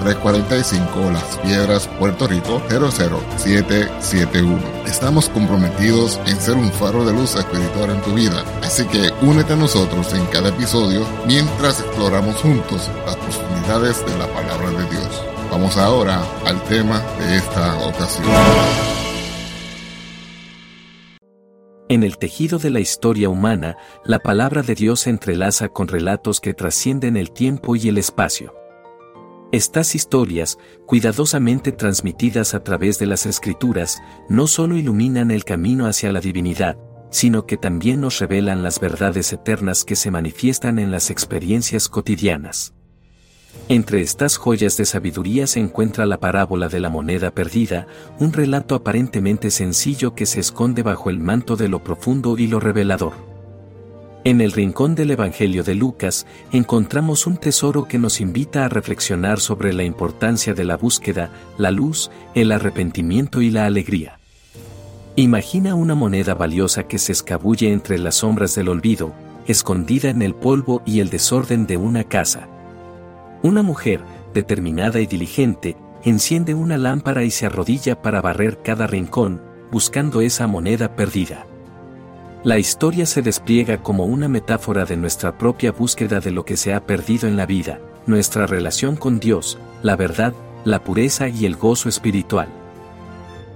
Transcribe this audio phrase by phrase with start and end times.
[0.00, 4.58] 345 Las Piedras, Puerto Rico 00771.
[4.86, 9.52] Estamos comprometidos en ser un faro de luz espiritual en tu vida, así que únete
[9.52, 15.24] a nosotros en cada episodio mientras exploramos juntos las profundidades de la palabra de Dios.
[15.50, 18.26] Vamos ahora al tema de esta ocasión.
[21.88, 26.40] En el tejido de la historia humana, la palabra de Dios se entrelaza con relatos
[26.40, 28.59] que trascienden el tiempo y el espacio.
[29.52, 36.12] Estas historias, cuidadosamente transmitidas a través de las escrituras, no solo iluminan el camino hacia
[36.12, 36.78] la divinidad,
[37.10, 42.74] sino que también nos revelan las verdades eternas que se manifiestan en las experiencias cotidianas.
[43.68, 47.88] Entre estas joyas de sabiduría se encuentra la parábola de la moneda perdida,
[48.20, 52.60] un relato aparentemente sencillo que se esconde bajo el manto de lo profundo y lo
[52.60, 53.29] revelador.
[54.22, 59.40] En el rincón del Evangelio de Lucas encontramos un tesoro que nos invita a reflexionar
[59.40, 64.18] sobre la importancia de la búsqueda, la luz, el arrepentimiento y la alegría.
[65.16, 69.14] Imagina una moneda valiosa que se escabulle entre las sombras del olvido,
[69.46, 72.46] escondida en el polvo y el desorden de una casa.
[73.42, 74.02] Una mujer,
[74.34, 79.40] determinada y diligente, enciende una lámpara y se arrodilla para barrer cada rincón,
[79.72, 81.46] buscando esa moneda perdida.
[82.42, 86.72] La historia se despliega como una metáfora de nuestra propia búsqueda de lo que se
[86.72, 90.32] ha perdido en la vida, nuestra relación con Dios, la verdad,
[90.64, 92.48] la pureza y el gozo espiritual.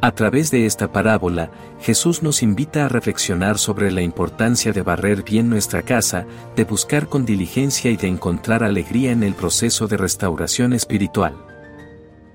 [0.03, 1.51] A través de esta parábola,
[1.81, 7.09] Jesús nos invita a reflexionar sobre la importancia de barrer bien nuestra casa, de buscar
[7.09, 11.35] con diligencia y de encontrar alegría en el proceso de restauración espiritual.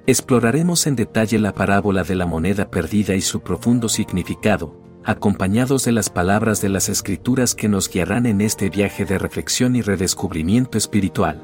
[0.08, 5.92] Exploraremos en detalle la parábola de la moneda perdida y su profundo significado, acompañados de
[5.92, 10.78] las palabras de las escrituras que nos guiarán en este viaje de reflexión y redescubrimiento
[10.78, 11.42] espiritual.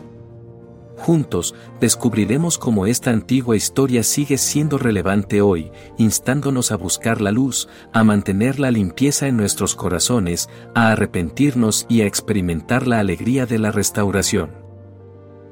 [0.98, 7.68] Juntos, descubriremos cómo esta antigua historia sigue siendo relevante hoy, instándonos a buscar la luz,
[7.92, 13.58] a mantener la limpieza en nuestros corazones, a arrepentirnos y a experimentar la alegría de
[13.58, 14.52] la restauración.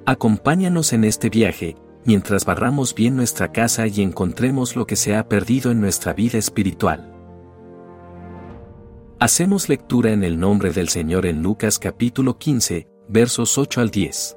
[0.06, 5.28] Acompáñanos en este viaje, mientras barramos bien nuestra casa y encontremos lo que se ha
[5.28, 7.12] perdido en nuestra vida espiritual.
[9.24, 14.36] Hacemos lectura en el nombre del Señor en Lucas capítulo 15, versos 8 al 10.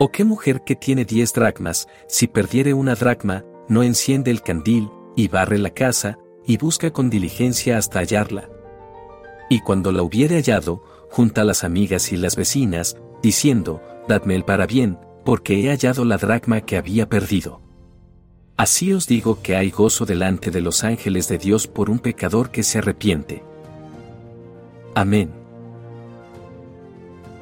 [0.00, 4.88] ¿O qué mujer que tiene diez dracmas, si perdiere una dracma, no enciende el candil,
[5.16, 6.16] y barre la casa,
[6.46, 8.48] y busca con diligencia hasta hallarla?
[9.50, 14.46] Y cuando la hubiere hallado, junta a las amigas y las vecinas, diciendo, Dadme el
[14.46, 17.65] para bien, porque he hallado la dracma que había perdido.
[18.56, 22.50] Así os digo que hay gozo delante de los ángeles de Dios por un pecador
[22.50, 23.42] que se arrepiente.
[24.94, 25.30] Amén.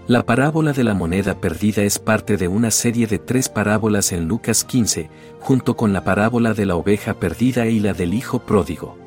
[0.08, 4.26] La parábola de la moneda perdida es parte de una serie de tres parábolas en
[4.26, 5.08] Lucas 15,
[5.40, 8.98] junto con la parábola de la oveja perdida y la del hijo pródigo.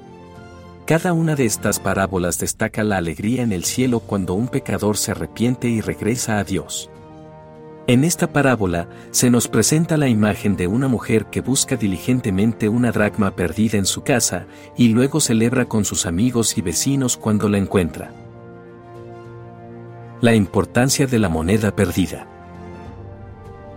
[0.86, 5.12] Cada una de estas parábolas destaca la alegría en el cielo cuando un pecador se
[5.12, 6.90] arrepiente y regresa a Dios.
[7.90, 12.92] En esta parábola se nos presenta la imagen de una mujer que busca diligentemente una
[12.92, 14.46] dracma perdida en su casa
[14.76, 18.12] y luego celebra con sus amigos y vecinos cuando la encuentra.
[20.20, 22.28] La importancia de la moneda perdida.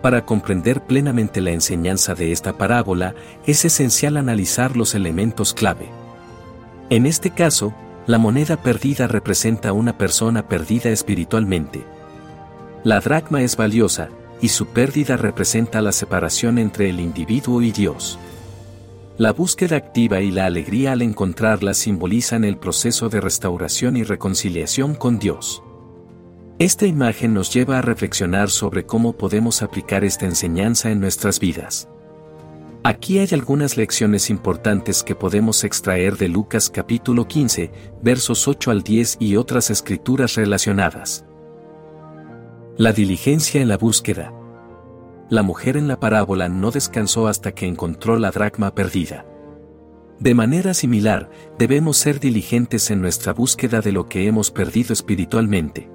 [0.01, 3.15] Para comprender plenamente la enseñanza de esta parábola,
[3.45, 5.87] es esencial analizar los elementos clave.
[6.89, 7.73] En este caso,
[8.07, 11.85] la moneda perdida representa una persona perdida espiritualmente,
[12.83, 14.09] la dracma es valiosa,
[14.41, 18.17] y su pérdida representa la separación entre el individuo y Dios.
[19.17, 24.95] La búsqueda activa y la alegría al encontrarla simbolizan el proceso de restauración y reconciliación
[24.95, 25.61] con Dios.
[26.57, 31.87] Esta imagen nos lleva a reflexionar sobre cómo podemos aplicar esta enseñanza en nuestras vidas.
[32.83, 38.81] Aquí hay algunas lecciones importantes que podemos extraer de Lucas capítulo 15, versos 8 al
[38.81, 41.25] 10 y otras escrituras relacionadas.
[42.81, 44.33] La diligencia en la búsqueda.
[45.29, 49.23] La mujer en la parábola no descansó hasta que encontró la dracma perdida.
[50.19, 51.29] De manera similar,
[51.59, 55.91] debemos ser diligentes en nuestra búsqueda de lo que hemos perdido espiritualmente.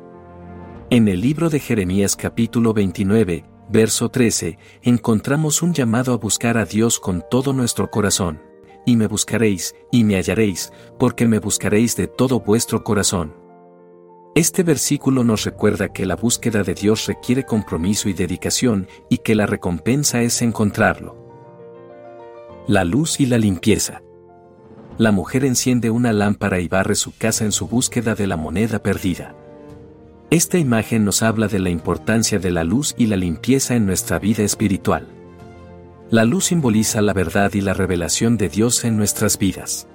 [0.88, 6.66] En el libro de Jeremías capítulo 29, verso 13, encontramos un llamado a buscar a
[6.66, 8.40] Dios con todo nuestro corazón.
[8.86, 13.45] Y me buscaréis, y me hallaréis, porque me buscaréis de todo vuestro corazón.
[14.36, 19.34] Este versículo nos recuerda que la búsqueda de Dios requiere compromiso y dedicación, y que
[19.34, 21.16] la recompensa es encontrarlo.
[22.68, 24.02] La luz y la limpieza.
[24.98, 28.82] La mujer enciende una lámpara y barre su casa en su búsqueda de la moneda
[28.82, 29.34] perdida.
[30.28, 34.18] Esta imagen nos habla de la importancia de la luz y la limpieza en nuestra
[34.18, 35.08] vida espiritual.
[36.10, 39.88] La luz simboliza la verdad y la revelación de Dios en nuestras vidas.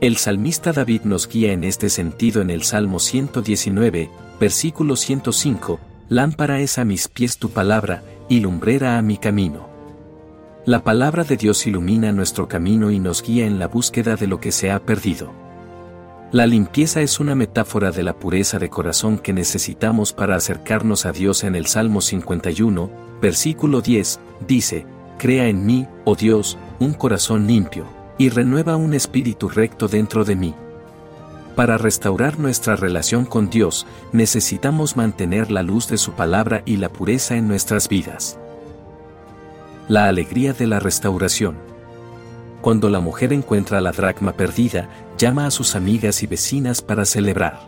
[0.00, 4.10] El salmista David nos guía en este sentido en el Salmo 119,
[4.40, 9.68] versículo 105, Lámpara es a mis pies tu palabra, y lumbrera a mi camino.
[10.66, 14.40] La palabra de Dios ilumina nuestro camino y nos guía en la búsqueda de lo
[14.40, 15.32] que se ha perdido.
[16.32, 21.12] La limpieza es una metáfora de la pureza de corazón que necesitamos para acercarnos a
[21.12, 22.90] Dios en el Salmo 51,
[23.22, 24.18] versículo 10,
[24.48, 24.86] dice,
[25.18, 27.86] Crea en mí, oh Dios, un corazón limpio,
[28.18, 30.54] y renueva un espíritu recto dentro de mí.
[31.56, 36.88] Para restaurar nuestra relación con Dios, necesitamos mantener la luz de su palabra y la
[36.88, 38.38] pureza en nuestras vidas.
[39.88, 41.56] La alegría de la restauración.
[42.60, 47.60] Cuando la mujer encuentra la dracma perdida, llama a sus amigas y vecinas para celebrar.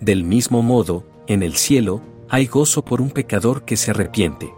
[0.00, 4.52] Del mismo modo, en el cielo, hay gozo por un pecador que se arrepiente.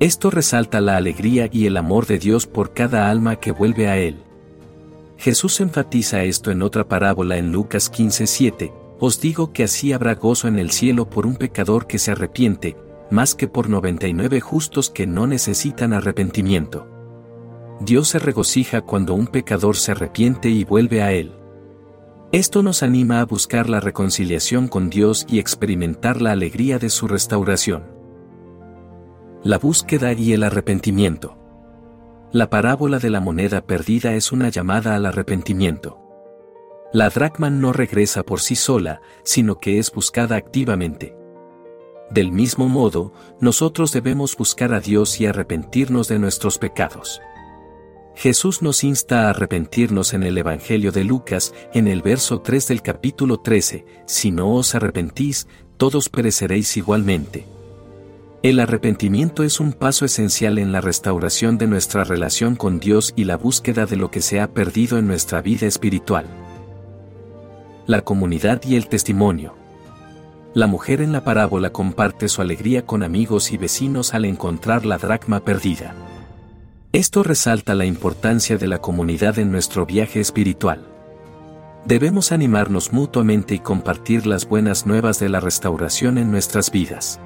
[0.00, 3.96] Esto resalta la alegría y el amor de Dios por cada alma que vuelve a
[3.96, 4.22] Él.
[5.16, 10.46] Jesús enfatiza esto en otra parábola en Lucas 15:7, os digo que así habrá gozo
[10.46, 12.76] en el cielo por un pecador que se arrepiente,
[13.10, 16.86] más que por 99 justos que no necesitan arrepentimiento.
[17.80, 21.32] Dios se regocija cuando un pecador se arrepiente y vuelve a Él.
[22.30, 27.08] Esto nos anima a buscar la reconciliación con Dios y experimentar la alegría de su
[27.08, 27.97] restauración.
[29.44, 31.38] La búsqueda y el arrepentimiento.
[32.32, 36.00] La parábola de la moneda perdida es una llamada al arrepentimiento.
[36.92, 41.16] La dracma no regresa por sí sola, sino que es buscada activamente.
[42.10, 47.20] Del mismo modo, nosotros debemos buscar a Dios y arrepentirnos de nuestros pecados.
[48.16, 52.82] Jesús nos insta a arrepentirnos en el Evangelio de Lucas, en el verso 3 del
[52.82, 55.46] capítulo 13, si no os arrepentís,
[55.76, 57.46] todos pereceréis igualmente.
[58.40, 63.24] El arrepentimiento es un paso esencial en la restauración de nuestra relación con Dios y
[63.24, 66.24] la búsqueda de lo que se ha perdido en nuestra vida espiritual.
[67.88, 69.56] La comunidad y el testimonio.
[70.54, 74.98] La mujer en la parábola comparte su alegría con amigos y vecinos al encontrar la
[74.98, 75.96] dracma perdida.
[76.92, 80.86] Esto resalta la importancia de la comunidad en nuestro viaje espiritual.
[81.86, 87.18] Debemos animarnos mutuamente y compartir las buenas nuevas de la restauración en nuestras vidas.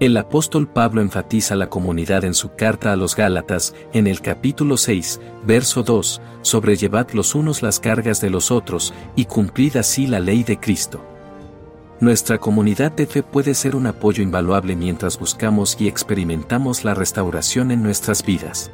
[0.00, 4.76] El apóstol Pablo enfatiza la comunidad en su carta a los Gálatas, en el capítulo
[4.76, 10.18] 6, verso 2, sobrellevad los unos las cargas de los otros, y cumplid así la
[10.18, 11.00] ley de Cristo.
[12.00, 17.70] Nuestra comunidad de fe puede ser un apoyo invaluable mientras buscamos y experimentamos la restauración
[17.70, 18.72] en nuestras vidas.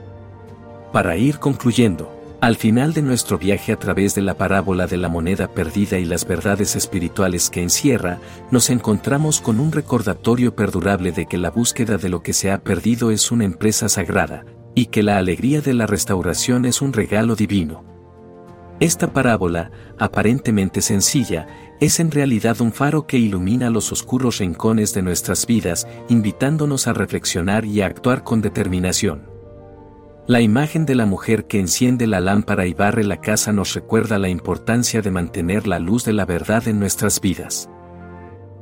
[0.91, 5.09] Para ir concluyendo, al final de nuestro viaje a través de la parábola de la
[5.09, 8.19] moneda perdida y las verdades espirituales que encierra,
[8.51, 12.63] nos encontramos con un recordatorio perdurable de que la búsqueda de lo que se ha
[12.63, 17.37] perdido es una empresa sagrada, y que la alegría de la restauración es un regalo
[17.37, 17.85] divino.
[18.81, 21.47] Esta parábola, aparentemente sencilla,
[21.81, 26.95] es en realidad un faro que ilumina los oscuros rincones de nuestras vidas, invitándonos a
[26.95, 29.30] reflexionar y a actuar con determinación.
[30.27, 34.19] La imagen de la mujer que enciende la lámpara y barre la casa nos recuerda
[34.19, 37.69] la importancia de mantener la luz de la verdad en nuestras vidas.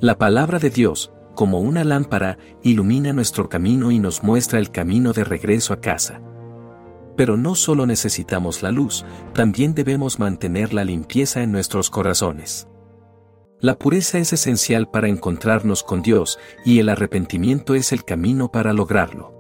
[0.01, 5.13] La palabra de Dios, como una lámpara, ilumina nuestro camino y nos muestra el camino
[5.13, 6.23] de regreso a casa.
[7.17, 12.69] Pero no solo necesitamos la luz, también debemos mantener la limpieza en nuestros corazones.
[13.61, 18.73] La pureza es esencial para encontrarnos con Dios y el arrepentimiento es el camino para
[18.73, 19.38] lograrlo.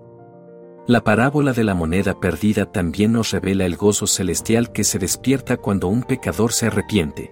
[0.89, 5.59] La parábola de la moneda perdida también nos revela el gozo celestial que se despierta
[5.59, 7.31] cuando un pecador se arrepiente.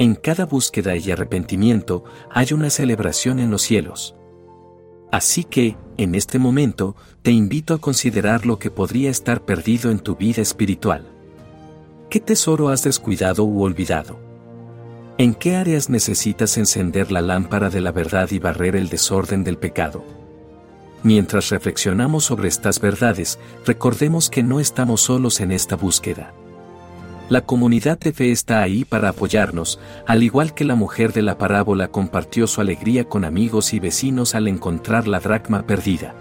[0.00, 4.16] En cada búsqueda y arrepentimiento hay una celebración en los cielos.
[5.12, 10.00] Así que, en este momento, te invito a considerar lo que podría estar perdido en
[10.00, 11.06] tu vida espiritual.
[12.10, 14.18] ¿Qué tesoro has descuidado u olvidado?
[15.16, 19.58] ¿En qué áreas necesitas encender la lámpara de la verdad y barrer el desorden del
[19.58, 20.27] pecado?
[21.02, 26.32] Mientras reflexionamos sobre estas verdades, recordemos que no estamos solos en esta búsqueda.
[27.28, 31.36] La comunidad de fe está ahí para apoyarnos, al igual que la mujer de la
[31.36, 36.14] parábola compartió su alegría con amigos y vecinos al encontrar la dracma perdida.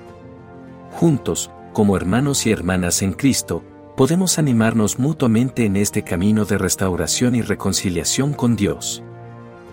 [0.92, 3.64] Juntos, como hermanos y hermanas en Cristo,
[3.96, 9.02] podemos animarnos mutuamente en este camino de restauración y reconciliación con Dios.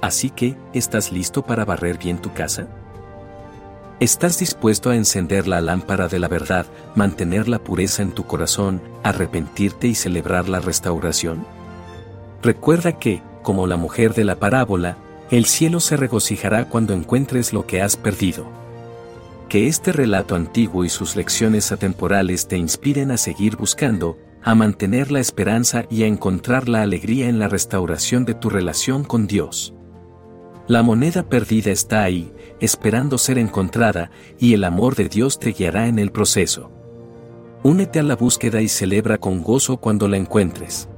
[0.00, 2.68] Así que, ¿estás listo para barrer bien tu casa?
[4.00, 8.82] ¿Estás dispuesto a encender la lámpara de la verdad, mantener la pureza en tu corazón,
[9.04, 11.46] arrepentirte y celebrar la restauración?
[12.42, 14.98] Recuerda que, como la mujer de la parábola,
[15.30, 18.46] el cielo se regocijará cuando encuentres lo que has perdido.
[19.48, 25.12] Que este relato antiguo y sus lecciones atemporales te inspiren a seguir buscando, a mantener
[25.12, 29.72] la esperanza y a encontrar la alegría en la restauración de tu relación con Dios.
[30.66, 35.88] La moneda perdida está ahí, esperando ser encontrada, y el amor de Dios te guiará
[35.88, 36.70] en el proceso.
[37.62, 40.88] Únete a la búsqueda y celebra con gozo cuando la encuentres.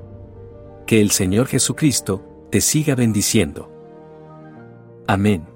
[0.87, 3.73] Que el Señor Jesucristo te siga bendiciendo.
[5.09, 5.56] Amén.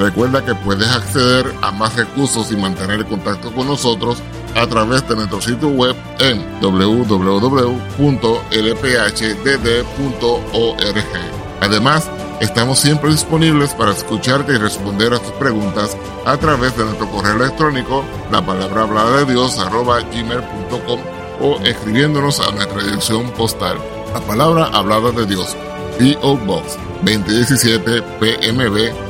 [0.00, 4.22] Recuerda que puedes acceder a más recursos y mantener contacto con nosotros
[4.56, 7.60] a través de nuestro sitio web en www.lphdd.org.
[11.60, 17.06] Además, estamos siempre disponibles para escucharte y responder a tus preguntas a través de nuestro
[17.10, 18.02] correo electrónico,
[18.32, 21.00] la palabra hablada de Dios, gmail.com
[21.42, 23.76] o escribiéndonos a nuestra dirección postal,
[24.14, 25.54] la palabra hablada de Dios,
[25.98, 26.38] P.O.
[26.38, 29.09] Box 2017 PMB